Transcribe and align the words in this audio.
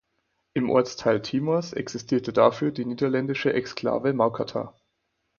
Im 0.55 0.71
Ostteil 0.71 1.21
Timors 1.21 1.73
existierte 1.73 2.33
dafür 2.33 2.71
die 2.71 2.85
niederländische 2.85 3.53
Exklave 3.53 4.13
Maucatar. 4.13 4.73